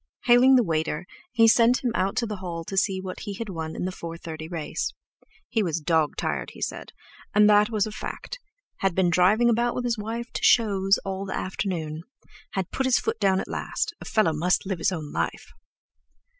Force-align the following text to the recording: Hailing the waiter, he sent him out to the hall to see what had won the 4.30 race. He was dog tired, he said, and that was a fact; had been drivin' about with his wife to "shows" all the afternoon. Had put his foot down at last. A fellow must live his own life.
Hailing 0.23 0.55
the 0.55 0.63
waiter, 0.63 1.05
he 1.31 1.47
sent 1.47 1.83
him 1.83 1.91
out 1.93 2.15
to 2.15 2.25
the 2.25 2.37
hall 2.37 2.63
to 2.63 2.75
see 2.75 2.99
what 2.99 3.19
had 3.37 3.49
won 3.49 3.73
the 3.73 3.91
4.30 3.91 4.51
race. 4.51 4.91
He 5.47 5.61
was 5.61 5.79
dog 5.79 6.15
tired, 6.17 6.49
he 6.55 6.59
said, 6.63 6.91
and 7.35 7.47
that 7.47 7.69
was 7.69 7.85
a 7.85 7.91
fact; 7.91 8.39
had 8.77 8.95
been 8.95 9.11
drivin' 9.11 9.47
about 9.47 9.75
with 9.75 9.83
his 9.83 9.99
wife 9.99 10.33
to 10.33 10.41
"shows" 10.41 10.97
all 11.05 11.25
the 11.27 11.35
afternoon. 11.37 12.01
Had 12.53 12.71
put 12.71 12.87
his 12.87 12.97
foot 12.97 13.19
down 13.19 13.39
at 13.39 13.47
last. 13.47 13.93
A 14.01 14.05
fellow 14.05 14.33
must 14.33 14.65
live 14.65 14.79
his 14.79 14.91
own 14.91 15.11
life. 15.11 15.51